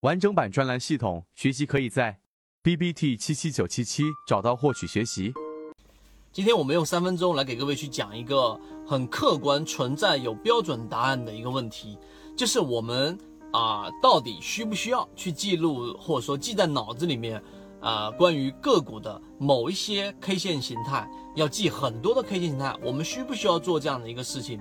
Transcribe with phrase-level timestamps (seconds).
[0.00, 2.20] 完整版专栏系统学习可以在
[2.62, 5.30] B B T 七七九七七找到获取学习。
[6.32, 11.98] 今天我们用三分钟来给各位去讲一个很客观、存在有标准答案的一个问题，
[12.34, 13.18] 就是我们
[13.52, 17.42] 啊到底需不需要去记录或者说记在脑子里面
[17.78, 21.06] 啊关于个股的某一些 K 线形态，
[21.36, 24.58] 要记很多的 K 线形态，我们需不需要做这样的一个事情？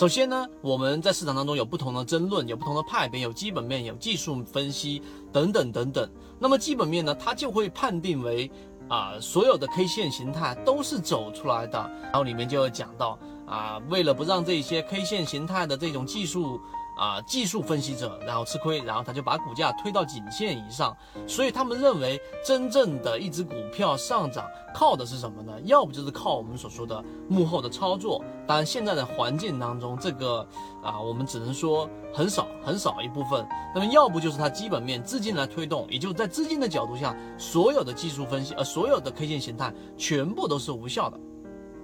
[0.00, 6.10] 首先呢，我们在市场当中有不同的争论，有不同的派别，有基本面，有技术分析等等等等。
[6.38, 8.50] 那么基本面呢，它就会判定为
[8.88, 11.78] 啊，所有的 K 线形态都是走出来的。
[12.04, 16.58] 然后里面就有讲到啊，为了不让这些 K 线形态的这种技术。
[16.96, 20.94] 啊，技术分析者然后吃亏，然后他就把股价推到颈线以上，
[21.26, 24.44] 所以他们认为真正的一只股票上涨
[24.74, 25.52] 靠的是什么呢？
[25.64, 30.46] 要不就是靠我们所说的幕后的操作，当然现在的环境当中，这个
[30.82, 33.46] 啊我们只能说很少很少一部分。
[33.74, 41.18] 那么要不就是它基本面资金来推动，也就是在资金的角度下，所有的技术分析呃所有的 K 线形态全部都是无效的。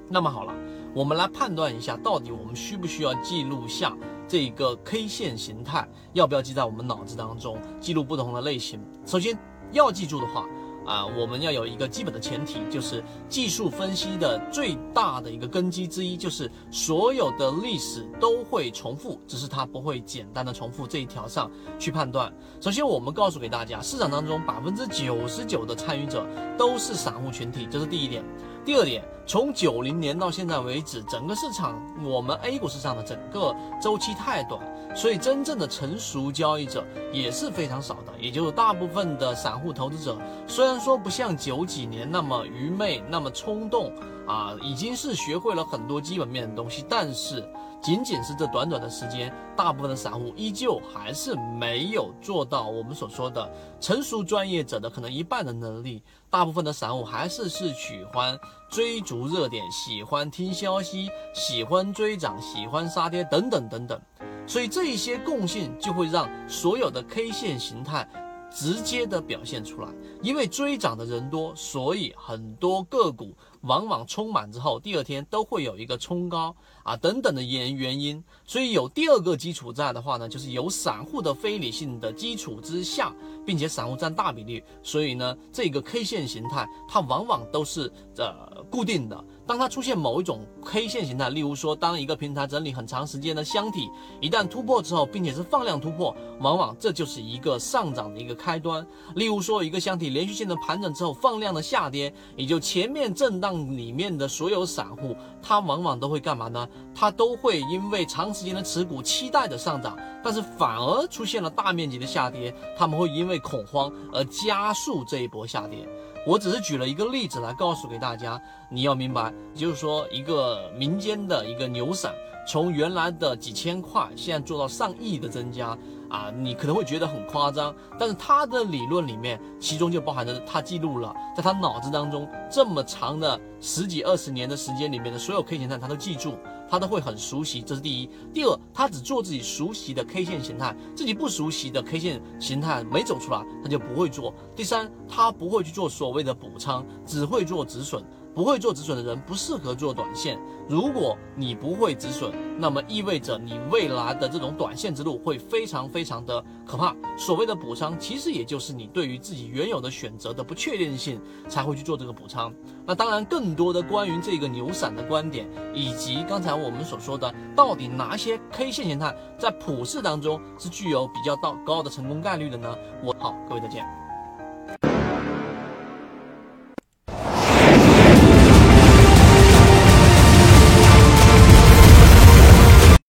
[0.08, 0.52] 那么好了，
[0.94, 3.96] 我们来判断一下，到底我们需不需要记录下？
[4.28, 7.58] 这个 K 线形态要不要记在我们脑子当中？
[7.80, 8.80] 记录不同的类型。
[9.04, 9.38] 首先
[9.72, 10.44] 要记住的话，
[10.84, 22.32] 啊，我们要有一个基本的前提，就是技术分析的最大的一个根基之一，就是所有的历史都会重复，只是它不会简单的重复这一条上去判断。
[22.60, 26.26] 首先，我们告诉给大家，市场当中百分之九十九的参与者
[26.58, 28.24] 都是散户群体，这是第一点。
[28.66, 34.60] 第二点，从九零年到现在为止，整个市场，我们 A 股市场的整个周期太短，
[34.92, 38.12] 所以真正的成熟交易者也是非常少的。
[38.18, 43.92] 也就是大部分的散户投资者，虽然说不像九几年那么愚昧、那么冲动
[44.26, 47.48] 啊，已经是学会了很多基本面的东西，但是。
[47.82, 53.48] 仅仅是这短短的时间，大部分的散户依旧还是没有做到我们所说的
[53.80, 56.02] 成熟专业者的可能一半的能力。
[56.28, 58.36] 大部分的散户还是是喜欢
[58.68, 64.00] 追逐热点，喜欢听消息，喜欢追涨，喜欢杀跌等等等等。
[64.48, 68.08] 所以这一些共性就会让所有的 K 线形态。
[68.48, 69.88] 直接的表现出来，
[70.22, 78.22] 因为追涨的人多，所以很多个股往往冲满之后，第二天都会有一个冲高啊等等的原原因。
[78.46, 83.12] 所以有第二个基础在的话呢，就是有散户的非理性的基础之下，
[83.44, 89.24] 并且散户占大比例，所以呢，这个 K 线形态它往往都是呃固定的。
[89.46, 93.88] 当它出现某一种 K 线形态，例如说，当一个平台整理很长时间的箱体
[94.20, 98.84] 一旦突破之后，并且是放量突破，往往这就是一个上涨的一个开端。
[99.14, 106.68] 例如说，一个箱体连续性的盘整之后放量的下跌，也就前面震荡里面的所有散户，他往往都会干嘛呢？
[106.94, 115.88] 他都会因为长时间的持股期待的上涨，但是反而出现了大面积的下跌，他们会因为恐慌而加速这一波下跌。
[116.26, 122.12] 我只是举了一个例子来告诉给大家，你要明白，就是说一个民间的一个牛散，
[122.48, 125.78] 从原来的几千块，现在做到上亿的增加
[126.16, 136.38] 啊，你可能会觉得很夸张，但是他的理论里面，其中就包含着他记录了，在他脑子当中这么长的十几二十年的时间里面的所有 K 线态，他都记住。
[136.68, 138.10] 他都会很熟悉，这是第一。
[138.34, 144.34] 第二，他只做自己熟悉的 K 线形态，自己不熟悉的 K 线形态没走出来，他就不会做。
[144.56, 148.04] 第三，他不会去做所谓的补仓，只会做止损。
[148.36, 150.38] 不会做止损的人不适合做短线。
[150.68, 156.94] 如果你不会止损，那么意味着你未来的这种短线之路会非常非常的可怕。
[157.16, 162.52] 所谓的补仓，其实也就是你对于自己原有的选择的不确定性才会去做这个补仓。
[162.84, 172.76] 那当然，更多的关于这个牛散的观点，以及刚才我们所说的，到底哪些 K 线形态在普市当中是具有比较到高的成功概率的呢？
[173.02, 174.05] 我好，各位再见。